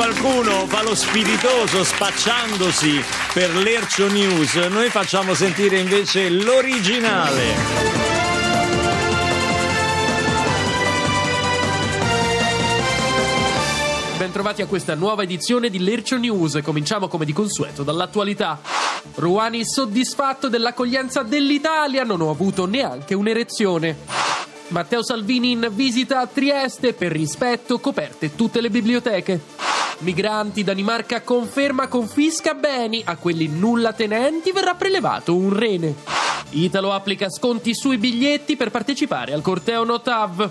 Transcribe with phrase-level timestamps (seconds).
[0.00, 3.04] qualcuno fa lo spiritoso spacciandosi
[3.34, 7.42] per l'Ercio News, noi facciamo sentire invece l'originale.
[14.16, 16.60] Bentrovati a questa nuova edizione di Lercio News.
[16.62, 18.58] Cominciamo come di consueto dall'attualità.
[19.16, 23.98] Ruani soddisfatto dell'accoglienza dell'Italia, non ho avuto neanche un'erezione.
[24.68, 29.69] Matteo Salvini in visita a Trieste per rispetto coperte tutte le biblioteche.
[30.00, 35.94] Migranti, Danimarca conferma confisca beni, a quelli nulla tenenti verrà prelevato un rene.
[36.50, 40.50] Italo applica sconti sui biglietti per partecipare al corteo Notav.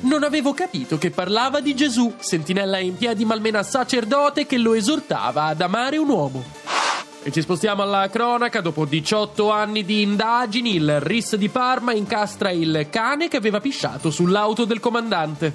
[0.00, 5.44] Non avevo capito che parlava di Gesù, sentinella in piedi malmena sacerdote che lo esortava
[5.44, 6.44] ad amare un uomo.
[7.22, 8.62] E ci spostiamo alla cronaca.
[8.62, 14.10] Dopo 18 anni di indagini, il RIS di Parma incastra il cane che aveva pisciato
[14.10, 15.52] sull'auto del comandante.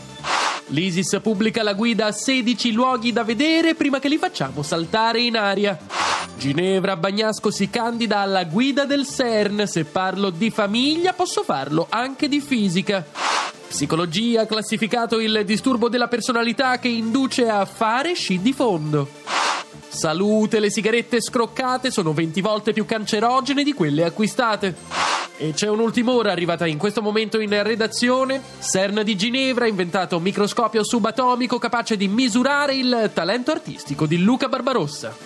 [0.72, 5.36] L'ISIS pubblica la guida a 16 luoghi da vedere prima che li facciamo saltare in
[5.36, 5.78] aria.
[6.38, 9.68] Ginevra Bagnasco si candida alla guida del CERN.
[9.68, 13.06] Se parlo di famiglia, posso farlo anche di fisica.
[13.68, 19.10] Psicologia ha classificato il disturbo della personalità che induce a fare sci di fondo.
[19.90, 25.21] Salute, le sigarette scroccate sono 20 volte più cancerogene di quelle acquistate.
[25.42, 28.40] E c'è un'ultima ora arrivata in questo momento in redazione.
[28.60, 34.20] CERN di Ginevra ha inventato un microscopio subatomico capace di misurare il talento artistico di
[34.20, 35.18] Luca Barbarossa.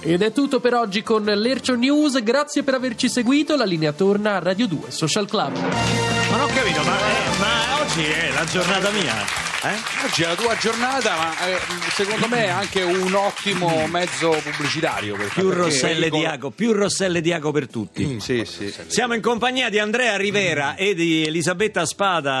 [0.00, 2.20] Ed è tutto per oggi con l'Ercio News.
[2.20, 3.54] Grazie per averci seguito.
[3.54, 5.56] La linea torna a Radio 2 Social Club.
[5.56, 9.49] Ma non ho capito, ma, eh, ma oggi è la giornata mia.
[9.62, 10.06] Eh?
[10.06, 11.58] Oggi è la tua giornata, ma eh,
[11.92, 15.16] secondo me è anche un ottimo mezzo pubblicitario.
[15.16, 18.18] Perché, Più perché rosselle, con- di ago, più rosselle di ago per tutti.
[18.20, 18.72] Sì, sì.
[18.86, 22.32] Siamo in compagnia di Andrea Rivera e di Elisabetta Spada,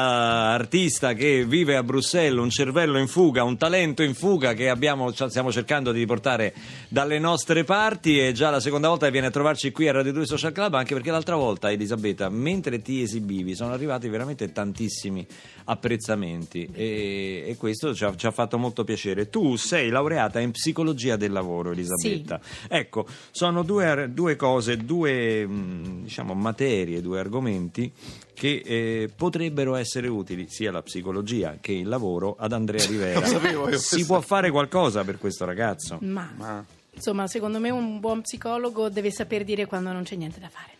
[0.52, 5.12] artista che vive a Bruxelles, un cervello in fuga, un talento in fuga che abbiamo-
[5.12, 6.54] stiamo cercando di portare
[6.88, 8.18] dalle nostre parti.
[8.18, 10.72] È già la seconda volta che viene a trovarci qui a Radio 2 Social Club,
[10.72, 15.26] anche perché l'altra volta, Elisabetta, mentre ti esibivi, sono arrivati veramente tantissimi
[15.64, 17.08] apprezzamenti e,
[17.46, 19.28] e questo ci ha, ci ha fatto molto piacere.
[19.30, 22.40] Tu sei laureata in psicologia del lavoro, Elisabetta.
[22.68, 27.92] Ecco, sono due, due cose, due mh, diciamo, materie, due argomenti
[28.34, 33.24] che eh, potrebbero essere utili sia la psicologia che il lavoro ad Andrea Rivera.
[33.26, 35.98] sapevo io si può fare qualcosa per questo ragazzo?
[36.00, 40.40] Ma, Ma- insomma, secondo me un buon psicologo deve saper dire quando non c'è niente
[40.40, 40.78] da fare.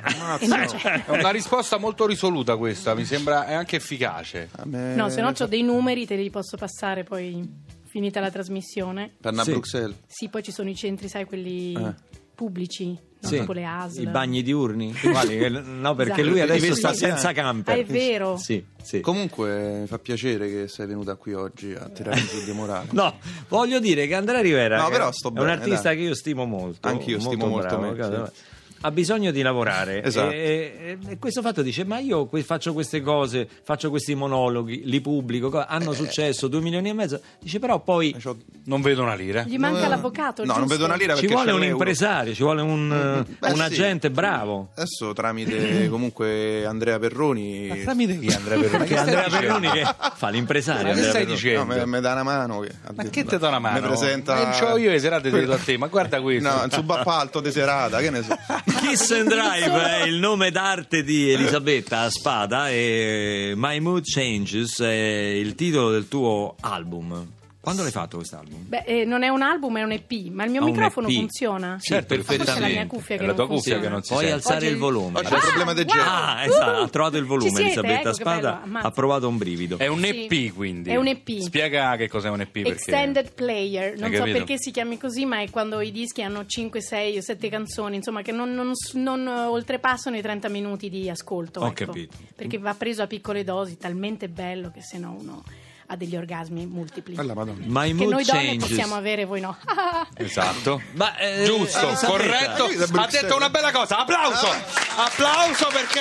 [0.00, 0.44] Ammazza.
[0.44, 1.04] E non c'è.
[1.04, 4.48] È una risposta molto risoluta questa, mi sembra è anche efficace.
[4.64, 7.48] Me- No, se no ho dei numeri, te li posso passare poi
[7.86, 9.10] finita la trasmissione.
[9.20, 9.50] Per andare Sì.
[9.50, 9.96] a Bruxelles.
[10.06, 11.94] Sì, poi ci sono i centri, sai, quelli Eh.
[12.34, 13.28] pubblici, no?
[13.28, 14.00] Sì, tipo le ASL.
[14.02, 14.92] I bagni diurni?
[15.02, 15.38] Quali?
[15.38, 16.28] Eh, No, perché Esatto.
[16.28, 17.74] lui adesso sta senza camper.
[17.74, 18.36] Ah, è vero?
[18.38, 19.00] Sì, sì.
[19.00, 22.88] Comunque mi fa piacere che sei venuta qui oggi a tirare giù di morale.
[22.92, 23.18] No,
[23.48, 25.96] voglio dire che Andrea Rivera No, è- però sto è un bene, artista dai.
[25.96, 26.88] che io stimo molto.
[26.88, 28.42] Anch'io stimo molto bravo, me, sì.
[28.82, 30.30] Ha bisogno di lavorare Esatto.
[30.30, 34.82] e, e- e questo fatto dice: Ma io que- faccio queste cose, faccio questi monologhi,
[34.84, 35.66] li pubblico, co- Eh.
[35.68, 37.20] hanno successo, due milioni e mezzo.
[37.40, 39.42] Dice, però poi C'ho- Non vedo una lira.
[39.42, 40.72] Gli manca No, l'avvocato, No, non giusto?
[40.74, 41.76] vedo una lira ci vuole un l'euro.
[41.76, 43.62] impresario, ci vuole un, eh, Beh, un sì.
[43.62, 44.70] agente bravo.
[44.74, 47.68] Adesso tramite comunque Andrea Perroni.
[47.68, 48.78] Ma tramite chi Andrea Perroni?
[48.78, 50.86] Perché Andrea Perroni che fa l'impresario.
[50.88, 51.74] Ma che stai dicendo?
[51.74, 52.60] No, mi dà una mano.
[52.60, 53.80] Che, Ma che te dà una mano?
[53.80, 54.34] Mi presenta.
[54.42, 56.48] Non c'ho io le serate dietro a te, ma guarda questo.
[56.48, 58.36] No, il subappalto di serata, che ne so.
[58.78, 64.90] Kiss and Drive è il nome d'arte di Elisabetta Spada e My Mood Changes è
[64.90, 67.38] il titolo del tuo album.
[67.62, 68.64] Quando l'hai fatto quest'album?
[68.68, 71.76] Beh, eh, non è un album, è un EP, ma il mio Ah, microfono funziona?
[71.78, 72.36] Sì, perfettamente.
[72.36, 73.80] Forse è la mia cuffia che non tua cuffia funziona.
[73.82, 74.34] che non si Puoi sente.
[74.34, 75.18] alzare Oggi- il volume.
[75.18, 75.96] Oggi c'è il problema del jet.
[76.02, 77.62] Ah, esatto, ha trovato il volume siete?
[77.64, 79.76] Elisabetta Ecco Spada, ha provato un brivido.
[79.76, 80.26] È un Sì.
[80.30, 80.88] EP quindi.
[80.90, 81.38] È un EP.
[81.40, 82.68] Spiega che cos'è un EP perché...
[82.70, 86.80] Extended player, non so perché si chiami così, ma è quando i dischi hanno 5,
[86.80, 91.60] 6 o 7 canzoni, insomma, che non, non- non oltrepassano i 30 minuti di ascolto.
[91.60, 91.84] Ho ecco.
[91.84, 92.16] capito.
[92.34, 95.44] Perché va preso a piccole dosi, talmente bello che se no uno
[95.92, 97.16] ha degli orgasmi multipli.
[97.16, 97.64] Alla Madonna.
[97.66, 98.68] My che Mood noi donne Changes.
[98.68, 99.56] possiamo avere, voi no.
[100.14, 100.80] Esatto.
[100.92, 102.64] Ma, eh, Giusto, Elisabetta, corretto.
[103.00, 103.98] Ha detto una bella cosa.
[103.98, 104.48] Applauso.
[104.96, 106.00] Applauso perché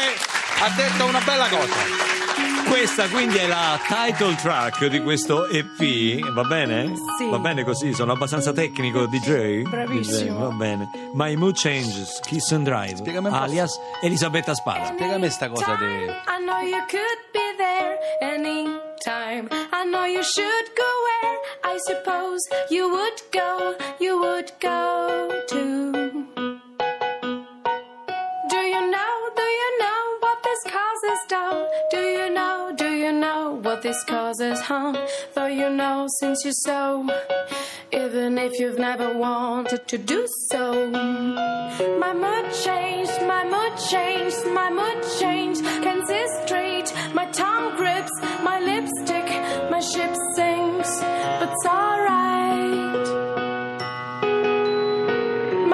[0.62, 2.18] ha detto una bella cosa.
[2.68, 6.94] Questa quindi è la title track di questo EP, va bene?
[7.18, 7.28] Sì.
[7.28, 9.64] Va bene così, sono abbastanza tecnico DJ?
[9.64, 10.38] Bravissimo.
[10.38, 10.90] DJ, va bene.
[11.14, 14.86] My Mood Changes, Kiss and Drive, Spiegami alias Elisabetta Spada.
[14.86, 15.86] Spiegami sta cosa di...
[15.86, 17.98] I know you could be there
[19.08, 19.48] anytime.
[19.52, 26.09] I know you should go where I suppose you would go, you would go to.
[31.30, 34.98] Do you know, do you know what this causes, harm?
[35.36, 37.08] Though you know since you're so,
[37.94, 40.90] even if you've never wanted to do so.
[42.00, 45.64] My mood changed, my mood changed, my mood changed.
[45.84, 48.12] Can't see straight, my tongue grips,
[48.42, 49.28] my lipstick,
[49.70, 51.00] my ship sinks,
[51.40, 53.08] but it's alright.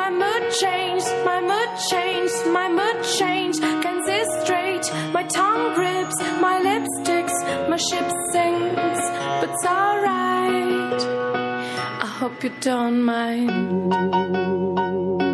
[0.02, 2.85] My mood changed, my mood changed, my mood
[5.38, 7.36] tongue grips, my lipsticks,
[7.70, 9.04] my ship sinks,
[9.40, 11.02] but it's alright.
[12.06, 15.25] I hope you don't mind.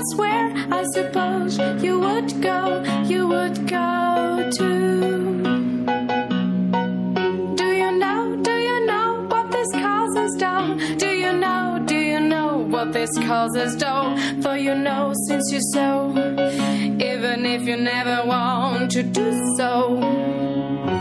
[0.00, 0.52] Be elsewhere.
[0.70, 5.42] I suppose you would go, you would go too.
[7.56, 10.76] Do you know, do you know what this causes, dough?
[10.96, 14.16] Do you know, do you know what this causes, dough?
[14.42, 16.10] For you know since you're so,
[16.98, 19.96] even if you never want to do so.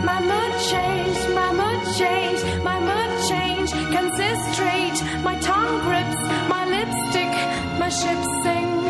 [0.03, 3.73] My mood changed, my mood changed, my mood changed.
[3.93, 7.33] Can sit straight, my tongue grips, my lipstick,
[7.79, 8.78] my ship sinks,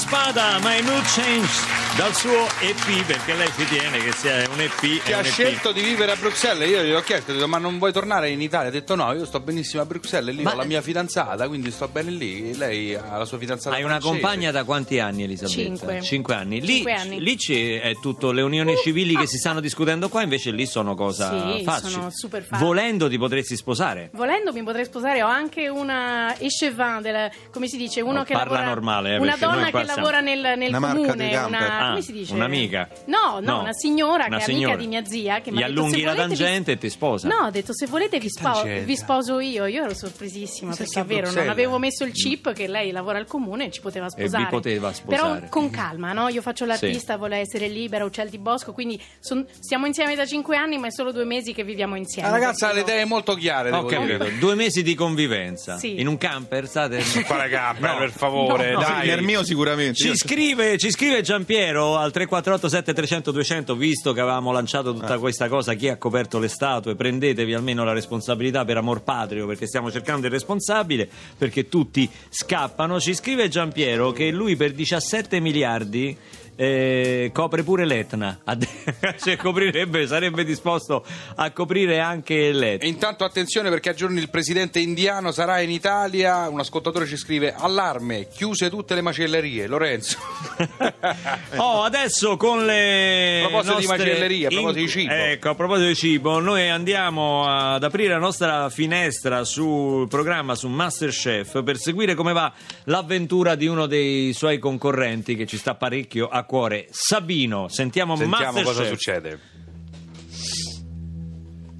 [0.00, 4.60] Elisabetta Spada, My Mood Change dal suo EP perché lei ci tiene che sia un
[4.60, 5.24] EP Che ha EP.
[5.26, 8.30] scelto di vivere a Bruxelles, io gli ho chiesto, ho detto, ma non vuoi tornare
[8.30, 8.68] in Italia?
[8.68, 11.70] Ha detto no, io sto benissimo a Bruxelles, lì Ma- ho la mia fidanzata, quindi
[11.70, 12.56] sto bene lì.
[12.56, 14.20] Lei ha la sua fidanzata Hai una francese.
[14.20, 16.00] compagna da quanti anni Elisabetta?
[16.00, 16.34] Cinque.
[16.36, 16.60] anni.
[16.60, 17.20] Lì, Cinque anni.
[17.20, 20.94] lì c'è è tutto le unioni civili che si stanno discutendo qua, invece lì sono
[20.94, 21.90] cosa Sì, facili.
[21.92, 22.66] sono super facili.
[22.66, 24.10] Volendo ti potresti sposare.
[24.14, 28.32] Volendo mi potrei sposare, ho anche una échevin, della, come si dice, uno No, che
[28.32, 31.30] parla lavora normale, eh, una donna che siamo- lavora nel, nel Una marca comune, di
[31.34, 31.78] camper.
[31.80, 32.34] Una, Ah, come si dice?
[32.34, 32.88] un'amica.
[33.06, 34.74] No, no, No, una signora una che è signora.
[34.74, 36.72] amica di mia zia che mi Gli ha detto, allunghi "Se la volete vi- tangente
[36.72, 37.28] e ti sposa.
[37.28, 38.84] No, ha detto se volete vi, spo- tangente?
[38.84, 39.66] vi sposo io.
[39.66, 43.18] Io ero sorpresissima Sei perché è vero, non avevo messo il chip che lei lavora
[43.18, 44.46] al comune e ci poteva sposare.
[44.50, 45.38] poteva sposare.
[45.38, 46.28] Però con calma, no?
[46.28, 50.56] Io faccio l'artista, vuole essere libera, uccel di bosco, quindi son- stiamo insieme da cinque
[50.56, 52.28] anni, ma è solo due mesi che viviamo insieme.
[52.28, 54.16] La ragazza ha le idee molto chiare, devo dire.
[54.18, 54.38] capito.
[54.38, 55.78] Due mesi di convivenza.
[55.78, 56.00] Sì.
[56.00, 57.02] In un camper state.
[57.26, 57.98] Quale camper, No.
[57.98, 58.86] per favore, No, no.
[58.86, 59.06] dai.
[59.08, 59.94] Nel mio sicuramente.
[59.94, 61.22] Ci scrive, ci scrive
[61.70, 66.40] Giampiero al 348 7300 200 visto che avevamo lanciato tutta questa cosa chi ha coperto
[66.40, 71.08] le statue prendetevi almeno la responsabilità per amor patrio perché stiamo cercando il responsabile
[71.38, 72.98] perché tutti scappano.
[72.98, 76.16] Ci scrive Giampiero che lui per 17 miliardi
[76.62, 78.38] eh, copre pure l'Etna
[79.22, 81.04] cioè coprirebbe, sarebbe disposto
[81.36, 86.48] a coprire anche l'Etna intanto attenzione perché a giorni il presidente indiano sarà in Italia.
[86.48, 89.66] Un ascoltatore ci scrive: Allarme, chiuse tutte le macellerie.
[89.66, 90.18] Lorenzo.
[91.56, 95.12] Oh, adesso con le A proposito di nostre macelleria, a proposito di cibo.
[95.12, 100.68] Ecco, a proposito di cibo, noi andiamo ad aprire la nostra finestra sul programma su
[100.68, 102.52] Masterchef per seguire come va
[102.84, 107.68] l'avventura di uno dei suoi concorrenti che ci sta parecchio a cuore, Sabino.
[107.68, 108.64] Sentiamo, Sentiamo Masterchef.
[108.64, 109.38] cosa succede.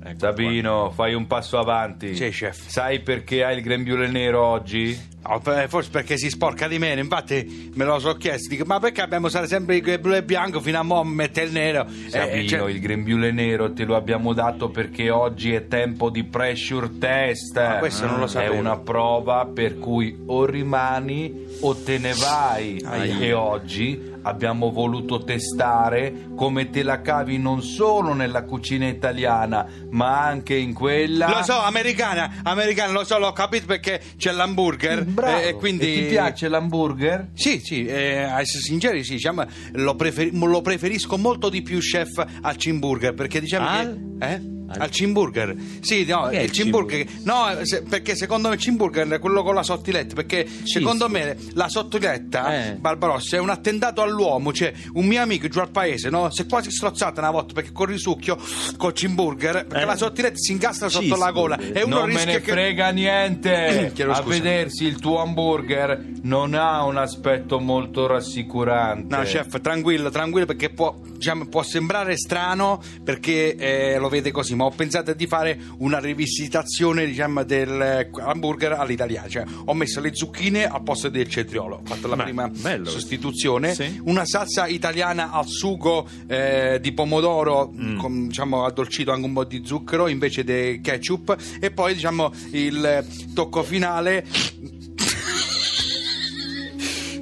[0.03, 2.15] Ecco Sabino, fai un passo avanti.
[2.15, 2.69] Sì, chef.
[2.69, 4.97] Sai perché hai il grembiule nero oggi?
[5.23, 8.81] No, per- forse perché si sporca di meno, infatti me lo so chiesto, dico, ma
[8.81, 11.87] perché abbiamo usare sempre il blu e bianco fino a mo' mette il nero?
[12.09, 16.25] Sabino, Eh, cioè- il grembiule nero te lo abbiamo dato perché oggi è tempo di
[16.25, 17.57] pressure test.
[17.59, 18.55] Ah, questo non lo È sapevo.
[18.55, 22.83] una prova per cui o rimani o te ne vai.
[22.83, 23.19] Aia.
[23.19, 30.25] E oggi abbiamo voluto testare come te la cavi non solo nella cucina italiana, ma
[30.27, 31.29] anche in quella.
[31.29, 35.07] Lo so, americana, americana, lo so, l'ho capito perché c'è l'hamburger.
[35.13, 35.39] Bravo.
[35.41, 35.85] eh, E, quindi...
[35.93, 37.31] E ti piace l'hamburger?
[37.35, 41.79] Sì, sì, eh, a essere sinceri, sì, diciamo, lo, preferi- lo preferisco molto di più,
[41.79, 44.17] chef, al Cimburger, perché diciamo Al?
[44.19, 44.27] che...
[44.33, 44.41] Eh?
[44.79, 49.19] Al Cimburger, sì, no, è il Cimburger, no, se- perché secondo me il Cimburger è
[49.19, 52.73] quello con la sottiletta, perché secondo me la sottiletta, Eh.
[52.75, 56.47] Barbarossa, è un attentato all'uomo, cioè un mio amico giù al paese, no, si è
[56.47, 58.39] quasi strozzata una volta perché con il risucchio,
[58.77, 59.87] col Cimburger, perché Eh.
[59.87, 62.53] la sottiletta si incastra sotto la gola e uno non me ne che...
[62.53, 63.93] frega niente.
[64.11, 69.17] A vedersi il tuo hamburger non ha un aspetto molto rassicurante.
[69.17, 74.55] No, chef, tranquillo, tranquillo, perché può, diciamo, può sembrare strano perché eh, lo vede così,
[74.61, 79.27] ma ho pensato di fare una rivisitazione, diciamo, del eh, hamburger all'italiana.
[79.27, 81.77] Cioè, ho messo le zucchine al posto del cetriolo.
[81.77, 82.89] Ho fatto la Ma, prima bello.
[82.91, 83.75] sostituzione.
[83.75, 84.01] Sì.
[84.05, 87.97] Una salsa italiana al sugo eh, di pomodoro, Mm.
[87.99, 91.37] con, diciamo, addolcito anche un po' di zucchero invece del ketchup.
[91.61, 94.27] E poi, diciamo, il tocco finale.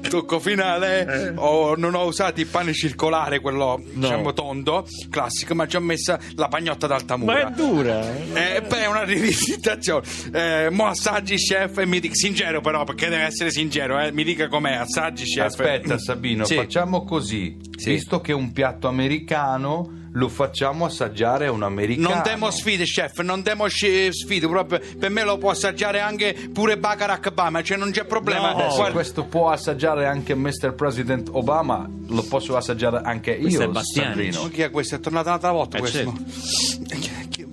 [0.09, 5.77] Tocco finale, ho- non ho usato il pane circolare, quello diciamo tondo, classico, ma ci
[5.77, 7.33] ho messa la pagnotta d'altamura.
[7.33, 8.00] Ma è dura.
[8.17, 10.05] Eh, beh, è una rivisitazione.
[10.33, 14.25] Eh, mo assaggi chef e mi dica sincero però, perché deve essere sincero, eh, mi
[14.25, 15.45] dica com'è, assaggi chef.
[15.47, 16.57] Aspetta Sabino, Sì.
[16.57, 17.57] facciamo così.
[17.77, 17.91] Sì.
[17.91, 22.15] Visto che è un piatto americano, lo facciamo assaggiare a un americano.
[22.15, 26.79] Non temo sfide, chef, non temo sfide, proprio per me lo può assaggiare anche pure
[26.79, 28.53] Barack Obama, cioè non c'è problema.
[28.53, 28.75] No.
[28.75, 30.73] Guarda- questo può assaggiare anche Mr.
[30.75, 33.71] President Obama, lo posso assaggiare anche Questo io.
[33.71, 33.83] Ma
[34.50, 34.95] chi è questo?
[34.97, 36.15] È tornato un'altra volta Eh, questo.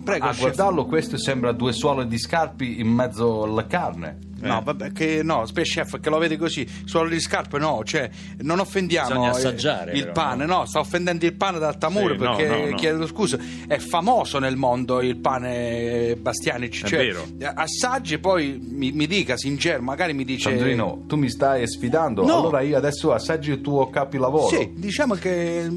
[0.06, 0.40] Prego, A chef.
[0.40, 4.20] guardarlo questo sembra due suole di scarpi in mezzo alla carne.
[4.38, 8.08] No, vabbè, che no, chef, che lo vede così, suolo di scarpe, no, cioè,
[8.42, 10.66] non offendiamo Bisogna eh, assaggiare, il però, pane, no?
[10.68, 12.76] sta offendendo il pane d'Altamura Sì, no, perché, no, no.
[12.76, 17.26] chiedo scusa, è famoso nel mondo il pane eh, Bastianic, È cioè, vero.
[17.40, 20.50] eh, assaggi e poi mi, mi dica, sincero, magari mi dice...
[20.52, 22.38] Sandrino, tu mi stai sfidando, No.
[22.38, 24.56] allora io adesso assaggio il tuo capilavoro.
[24.56, 25.68] Sì, diciamo che...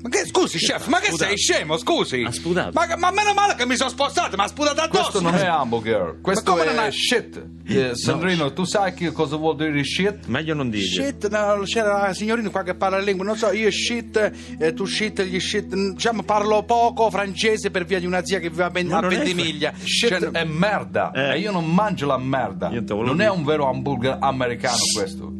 [0.00, 2.22] Ma che, scusi, chef, ma che sei scemo, scusi?
[2.24, 2.70] Ha sputato.
[2.72, 5.10] Ma, ma meno male che mi sono spostato, ma ha sputato addosso.
[5.10, 7.44] Questo non è hamburger, questo come è non è- shit.
[7.66, 10.26] Eh, Sandrino, tu sai che cosa vuol dire shit?
[10.26, 10.84] Meglio non dire.
[10.84, 14.84] Shit, no, c'era la signorina qua che parla lingua, non so, io shit, eh, tu
[14.86, 18.62] shit, gli shit, mm, diciamo parlo poco francese per via di una zia che vive
[18.64, 19.72] a, Ben- Ma a non è Ventimiglia.
[19.82, 21.34] Shit Cioè, è merda Eh.
[21.34, 22.68] e io non mangio la merda.
[22.70, 23.28] Io te volevo Non dire.
[23.28, 25.32] è un vero hamburger americano questo.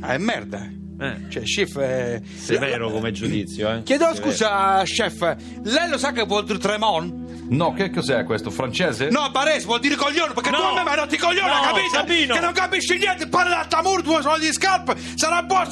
[0.00, 0.70] ah, è merda.
[0.98, 2.20] Eh, Cioè, chef è...
[2.36, 3.82] severo come giudizio, eh.
[3.82, 4.24] Chiedo Severo.
[4.30, 7.24] scusa, chef, lei lo sa che vuol dire tremon?
[7.48, 8.50] No, che cos'è questo?
[8.50, 9.08] Francese?
[9.10, 10.56] No, Barese vuol dire coglione, perché No.
[10.58, 11.88] tu a me mi hai rotto i coglioni, No, capito?
[11.94, 12.34] Sabino.
[12.34, 15.68] Che non capisci niente, il pane d'altamur, due soldi di scarpe, sarà buono,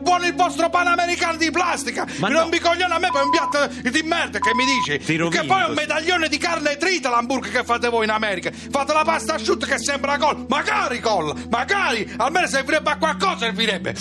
[0.00, 2.06] buono il vostro pane americano di plastica.
[2.18, 2.40] Ma mi no.
[2.40, 4.98] rompi i coglioni a me per un piatto di merda, che mi dici?
[5.04, 8.50] Ti che poi è un medaglione di carne trita l'hamburger che fate voi in America.
[8.70, 13.96] Fate la pasta asciutta che sembra colla, magari colla, magari, almeno servirebbe a qualcosa, servirebbe.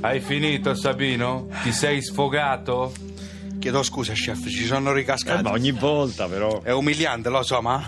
[0.00, 1.48] Hai finito, Sabino?
[1.62, 2.92] Ti sei sfogato?
[3.58, 5.42] Chiedo scusa, chef, ci sono Eh, ricascato.
[5.42, 6.62] ma ogni volta però.
[6.62, 7.84] È umiliante, lo so, ma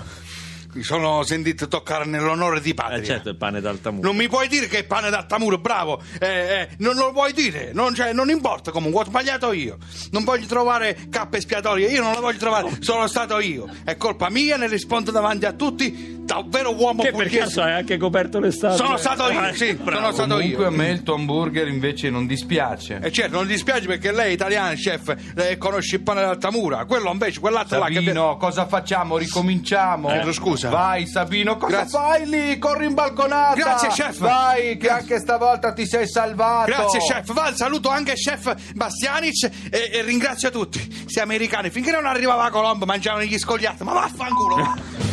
[0.73, 2.99] mi sono sentito toccare nell'onore di patria.
[2.99, 4.07] Eh certo, il pane d'altamura.
[4.07, 6.03] Non mi puoi dire che è pane d'altamuro, bravo!
[6.19, 9.79] Eh, eh, non lo puoi dire, non, cioè, non importa comunque, ho sbagliato io.
[10.11, 13.69] Non voglio trovare cappe espiatorie, io non la voglio trovare, sono stato io.
[13.85, 17.61] È colpa mia, ne rispondo davanti a tutti, da un vero uomo Che per caso
[17.61, 18.77] hai anche coperto l'estate?
[18.77, 20.01] Sono stato io, Eh, sì, bravo.
[20.01, 20.69] sono stato Comunque io.
[20.69, 23.01] a me il tuo hamburger invece non dispiace.
[23.03, 26.85] E certo, non dispiace perché lei è italiana, chef, lei conosce il pane d'altamura.
[26.85, 27.95] Quello invece, quell'altro là che...
[27.95, 29.19] Sabino, cosa facciamo?
[29.19, 30.07] Ricominciamo?
[30.09, 30.69] Chiedo scusa.
[30.69, 31.99] Vai Sabino, cosa Grazie.
[31.99, 32.59] fai lì?
[32.59, 33.55] Corri in balconata!
[33.55, 34.19] Grazie, chef.
[34.19, 35.01] Vai, che Grazie.
[35.01, 36.71] anche stavolta ti sei salvato!
[36.71, 40.79] Grazie chef, va, saluto anche chef Bastianic e, e ringrazio tutti.
[41.03, 44.55] Questi americani, finché non arrivava Colombo mangiavano gli scogliati, ma vaffanculo!
[44.55, 45.10] va.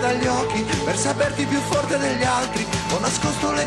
[0.00, 2.69] Dagli occhi per saperti più forte degli altri.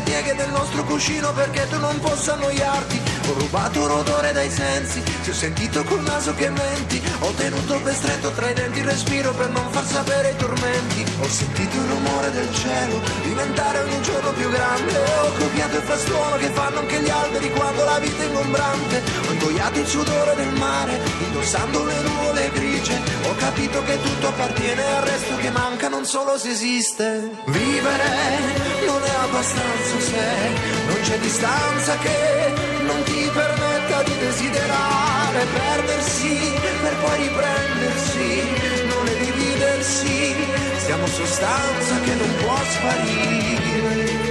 [0.04, 3.13] Pieghe del nostro cuscino perché tu non possa annoiarti.
[3.26, 7.02] Ho rubato l'odore dai sensi, ti ho sentito col naso che menti.
[7.20, 11.04] Ho tenuto ben stretto tra i denti il respiro per non far sapere i tormenti.
[11.20, 14.92] Ho sentito il rumore del cielo diventare ogni giorno più grande.
[15.22, 19.02] Ho copiato il frastuono che fanno anche gli alberi quando la vita è ingombrante.
[19.26, 23.00] Ho ingoiato il sudore del mare, indossando le nuvole grigie.
[23.26, 27.30] Ho capito che tutto appartiene al resto che manca, non solo se esiste.
[27.46, 36.52] Vivere non è abbastanza se non c'è distanza che non ti permetta di desiderare, perdersi
[36.82, 40.34] per poi riprendersi, non le divide chiudersi.
[40.78, 44.22] Siamo sostanza che non può sparire.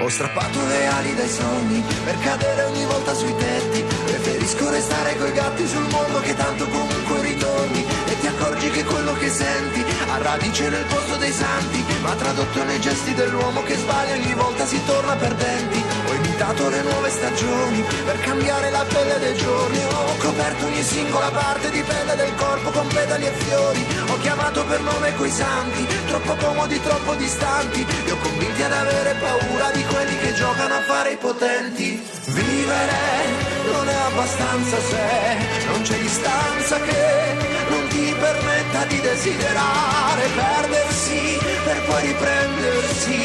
[0.00, 3.84] Ho strappato le ali dai sogni per cadere ogni volta sui tetti.
[4.04, 7.97] Preferisco restare coi gatti sul mondo che tanto comunque ritorni.
[8.28, 11.82] Accorgi che quello che senti ha radice nel posto dei santi.
[12.02, 15.82] Ma tradotto nei gesti dell'uomo che sbaglia ogni volta si torna perdenti.
[16.06, 19.78] Ho imitato le nuove stagioni per cambiare la pelle dei giorni.
[19.82, 23.86] Ho coperto ogni singola parte di pelle del corpo con pedali e fiori.
[24.08, 27.86] Ho chiamato per nome quei santi, troppo comodi, troppo distanti.
[28.04, 32.06] Li ho convinti ad avere paura di quelli che giocano a fare i potenti.
[32.26, 40.28] Vivere non è abbastanza se non c'è distanza che non ti permetta di desiderare.
[40.34, 43.18] Perdersi per poi riprendersi,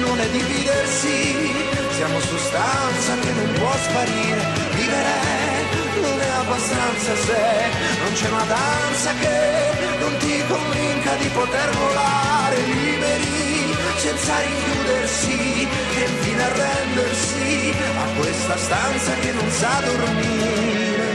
[0.00, 1.52] non è dividersi.
[1.96, 4.42] Siamo sostanza che non può sparire.
[4.74, 5.50] Vivere
[6.00, 7.42] non è abbastanza se
[8.02, 13.40] non c'è una danza che non ti convinca di poter volare liberi
[13.96, 21.09] senza rinchiudersi e infine arrendersi a questa stanza che non sa dormire.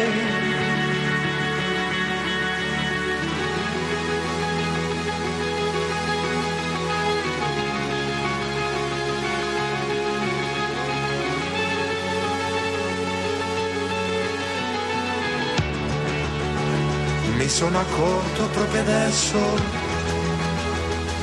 [17.55, 19.39] Sono accorto proprio adesso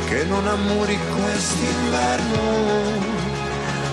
[0.06, 2.40] che non ammuri quest'inverno,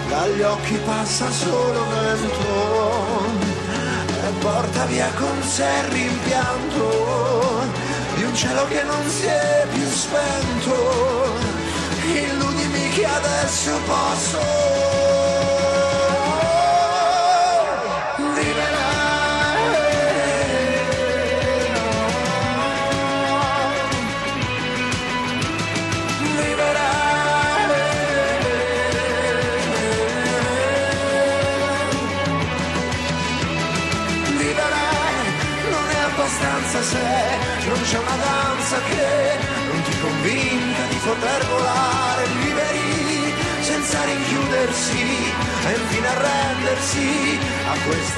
[0.08, 3.26] dagli occhi passa solo vento
[4.24, 7.68] e porta via con sé il rimpianto
[8.16, 11.36] di un cielo che non si è più spento.
[12.06, 14.29] Illudimi che adesso posso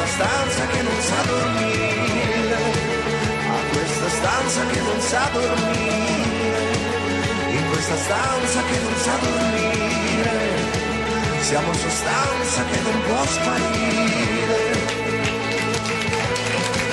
[0.02, 2.56] questa stanza che non sa dormire,
[3.50, 6.72] a questa stanza che non sa dormire,
[7.52, 10.70] in questa stanza che non sa dormire.
[11.42, 14.90] Siamo sostanza che non può sparire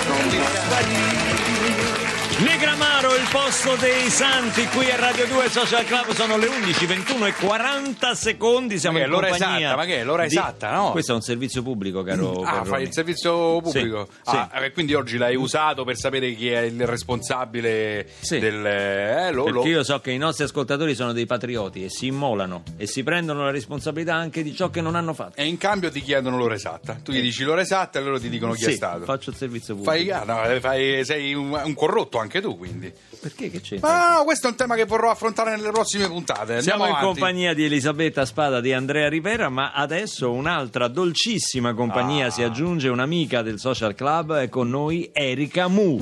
[0.08, 2.07] non può sparire.
[2.38, 7.26] Negramaro, il posto dei santi qui a Radio 2 Social Club sono le 11, 21
[7.26, 8.78] e 40 secondi.
[8.78, 9.74] Siamo Ma che in l'ora esatta?
[9.76, 10.90] Ma che è l'ora di- esatta, no?
[10.92, 12.42] Questo è un servizio pubblico, caro.
[12.42, 12.68] Ah, Perroni.
[12.68, 14.08] fai il servizio pubblico?
[14.24, 18.38] Sì, Ah, eh, quindi oggi l'hai usato per sapere chi è il responsabile Sì.
[18.38, 18.64] del...
[18.64, 22.62] Eh, lo, Perché io so che i nostri ascoltatori sono dei patrioti e si immolano
[22.76, 25.32] e si prendono la responsabilità anche di ciò che non hanno fatto.
[25.34, 26.98] E in cambio ti chiedono l'ora esatta.
[27.02, 29.02] Tu gli dici l'ora esatta e loro ti dicono chi Sì, è stato.
[29.02, 29.90] faccio il servizio pubblico.
[29.96, 32.92] Fai, ah, no, eh, fai- sei un, un corrotto anche tu, quindi.
[33.20, 33.88] Perché che c'entra?
[33.88, 36.60] Ma no, questo è un tema che vorrò affrontare nelle prossime puntate.
[36.62, 37.06] Siamo Andiamo in avanti.
[37.06, 42.30] compagnia di Elisabetta Spada di Andrea Rivera, ma adesso un'altra dolcissima compagnia Ah.
[42.30, 45.98] si aggiunge, un'amica del Social Club, è con noi Erika Mu.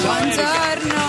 [0.00, 1.00] Buongiorno.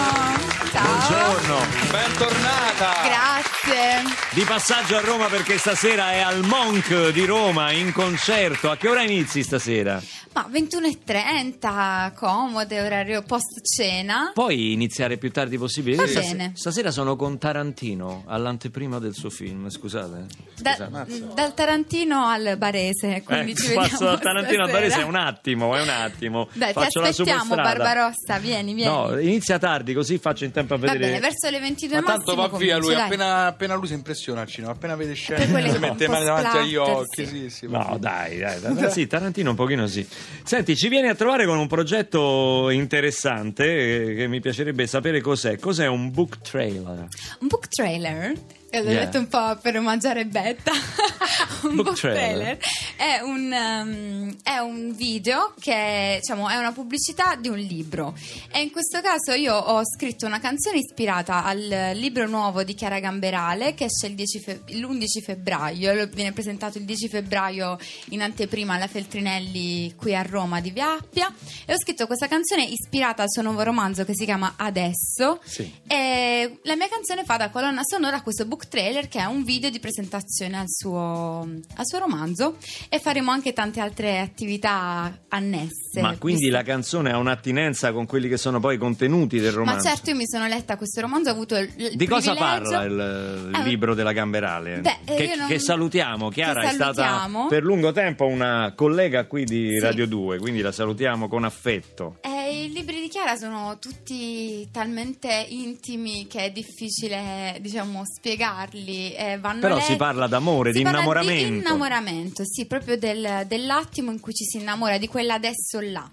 [0.71, 0.83] Ciao.
[0.83, 1.57] Buongiorno.
[1.91, 2.91] Bentornata!
[3.03, 4.22] Grazie.
[4.33, 8.71] Di passaggio a Roma perché stasera è al Monk di Roma in concerto.
[8.71, 10.01] A che ora inizi stasera?
[10.33, 14.31] Ma 21.30, comode, orario post cena.
[14.33, 15.97] Puoi iniziare più tardi possibile?
[15.97, 16.51] Va Stas- bene.
[16.55, 20.25] Stasera sono con Tarantino all'anteprima del suo film, scusate.
[20.59, 21.23] Da- Scusate.
[21.35, 24.87] dal Tarantino al Barese, quindi Eh, ci vediamo passo dal Tarantino al stasera.
[24.89, 26.47] Barese è un attimo, è un attimo.
[26.53, 27.53] Dai, ti Faccio la aspettiamo.
[27.53, 28.91] Barbarossa, vieni, vieni.
[28.91, 31.05] No, inizia tardi così faccio in tempo a Va vedere.
[31.05, 33.05] bene, verso le 22 Ma tanto massimo va via lui, comincio, dai.
[33.05, 36.25] appena, appena lui si impressiona al cinema, appena vede scene, si mette le po' mani
[36.25, 37.25] davanti agli occhi.
[37.25, 37.25] sì.
[37.25, 40.05] Sì, sì, No, dai, dai, dai, sì, Tarantino un pochino sì.
[40.43, 45.57] Senti, ci vieni a trovare con un progetto interessante eh, che mi piacerebbe sapere cos'è.
[45.57, 47.07] Cos'è un book trailer?
[47.39, 48.33] Un book trailer.
[48.73, 49.05] Eh, L'ho Yeah.
[49.05, 50.71] detto un po' per omaggiare Betta.
[51.63, 52.57] un Book book, trailer.
[52.57, 52.57] trailer,
[52.97, 58.15] È, un, um, è un video che diciamo, è una pubblicità di un libro.
[58.51, 62.99] E in questo caso io ho scritto una canzone ispirata al libro nuovo di Chiara
[62.99, 66.07] Gamberale che esce il 10 fe- l'11 febbraio.
[66.07, 67.77] Viene presentato il 10 febbraio
[68.09, 71.31] in anteprima alla Feltrinelli qui a Roma di Via Appia.
[71.65, 75.39] E ho scritto questa canzone ispirata al suo nuovo romanzo che si chiama Adesso.
[75.43, 75.71] Sì.
[75.87, 79.43] E la mia canzone fa da colonna sonora a questo book trailer che è un
[79.43, 81.39] video di presentazione al suo,
[81.75, 82.57] al suo romanzo
[82.89, 86.01] e faremo anche tante altre attività annesse.
[86.01, 89.57] Ma quindi la canzone ha un'attinenza con quelli che sono poi i contenuti del Ma
[89.59, 89.87] romanzo?
[89.87, 93.51] certo, io mi sono letta questo romanzo, ho avuto il, il Di cosa parla il,
[93.53, 94.79] Eh, libro della Gamberale?
[94.81, 97.47] Beh, eh, che, non- che salutiamo, Chiara che è stata salutiamo.
[97.47, 99.79] per lungo tempo una collega qui di Sì.
[99.79, 102.17] Radio 2, quindi la salutiamo con affetto.
[102.21, 109.13] Eh, I libri di Chiara sono tutti talmente intimi che è difficile, diciamo, spiegarli.
[109.13, 111.43] eh, vanno Però letti- si parla d'amore, Si di parla innamoramento.
[111.49, 116.09] Di innamoramento, sì, proprio del- dell'attimo in cui ci si innamora, di quella adesso là.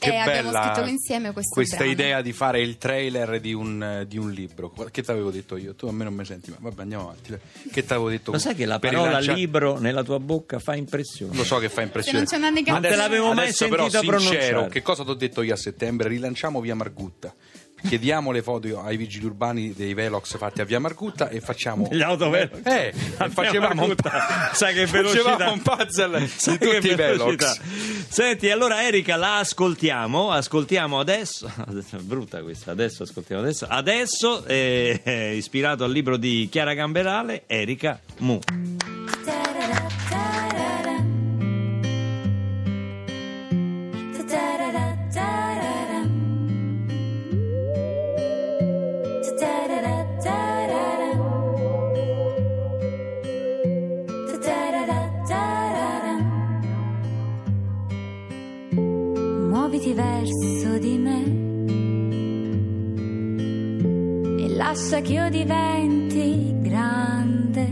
[0.00, 1.90] Che e abbiamo bella scritto insieme questo questa brano.
[1.92, 4.70] idea di fare il trailer di un, di un libro.
[4.90, 5.74] Che ti avevo detto io?
[5.74, 7.36] Tu a me non mi senti, ma vabbè, andiamo avanti.
[7.70, 8.32] Che ti avevo detto?
[8.32, 11.36] Lo sai che la parola rilancia- libro nella tua bocca fa impressione?
[11.36, 12.26] Lo so che fa impressione.
[12.26, 12.80] Se non c'è una negazione.
[12.80, 14.68] Non te l'avevo mai Adesso però sentita sincero, pronunciare.
[14.70, 16.08] che cosa ti ho detto io a settembre?
[16.08, 17.34] Rilanciamo via Margutta.
[17.86, 22.02] Chiediamo le foto ai vigili urbani dei Velox fatti a via Margutta e facciamo Gli
[22.02, 22.60] autovelox.
[22.64, 23.94] Eh, e via facevamo un.
[24.52, 25.22] Sai che velocità.
[25.22, 26.94] facevamo un puzzle Sai di tutti i.
[26.94, 27.60] Velox.
[28.08, 30.98] Senti, allora Erika la ascoltiamo, ascoltiamo
[31.66, 37.44] adesso, brutta questa, adesso ascoltiamo adesso, adesso eh, eh, ispirato al libro di Chiara Gamberale,
[37.46, 38.38] Erika Mu.
[59.90, 61.24] Muoviti verso di me
[64.42, 67.66] e lascia che io diventi grande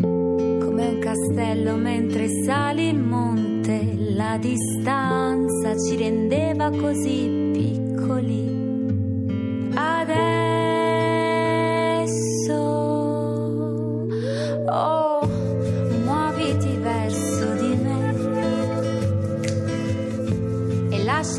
[0.00, 3.94] come un castello mentre sali il monte.
[4.14, 8.51] La distanza ci rendeva così piccoli.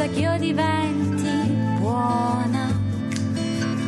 [0.03, 1.29] Lascia che io diventi
[1.79, 2.67] buona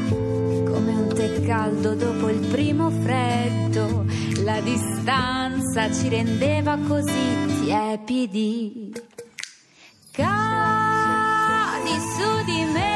[0.10, 4.06] come un tè caldo dopo il primo freddo.
[4.44, 8.94] La distanza ci rendeva così tiepidi.
[10.12, 12.94] Cadi su di me,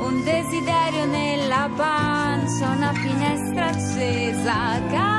[0.00, 5.09] un desiderio nella pancia, una finestra accesa.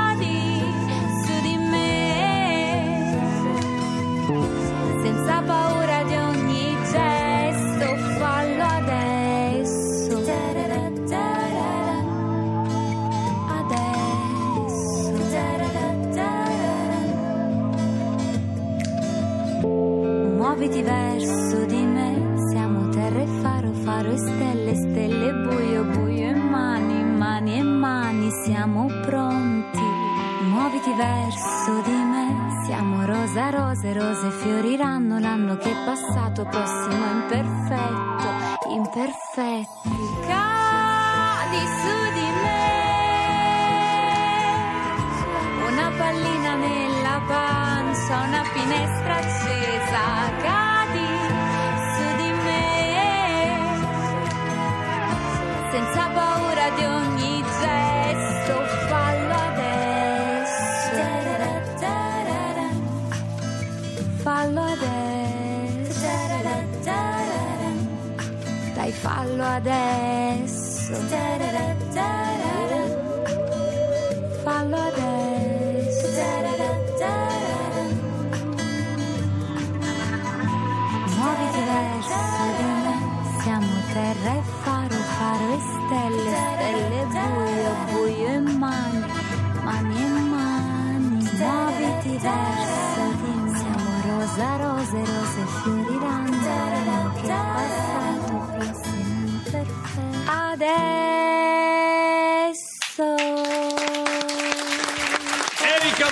[31.02, 38.30] Verso di me, siamo rosa, rose, rose fioriranno l'anno che è passato, prossimo imperfetto,
[38.70, 39.90] imperfetti.
[40.28, 42.70] Cadi su di me,
[45.70, 50.04] una pallina nella pancia, una finestra accesa.
[50.46, 51.10] Cadi
[51.94, 52.70] su di me,
[55.72, 57.11] senza paura di ogni
[69.56, 70.94] adesso.
[74.44, 76.08] Fallo adesso.
[81.16, 82.20] Muoviti verso
[82.58, 82.96] di me,
[83.42, 89.06] siamo terra e faro, faro e stelle, stelle buio, buio e mani,
[89.64, 91.30] mani e mani.
[91.38, 98.90] Muoviti verso di me, siamo rosa, rose, rose fioriranno, che passato, prossimo.
[100.28, 100.72] Adesso.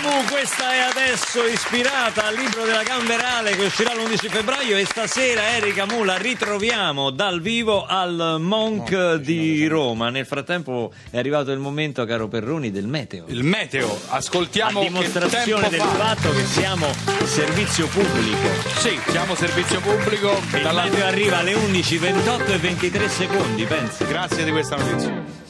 [0.09, 5.85] Questa è adesso ispirata al libro della Gamberale che uscirà l'11 febbraio e stasera Erika
[5.85, 10.09] Mu la ritroviamo dal vivo al Monk di Roma.
[10.09, 13.25] Nel frattempo è arrivato il momento, caro Perroni, del meteo.
[13.27, 15.87] Il meteo, ascoltiamo a dimostrazione del fa.
[15.87, 16.87] fatto che siamo
[17.25, 18.49] servizio pubblico.
[18.77, 20.41] Sì, siamo servizio pubblico.
[20.53, 24.05] Il dalla- meteo arriva alle 11, 28 e 23 secondi, pensi.
[24.05, 25.47] Grazie di questa notizia.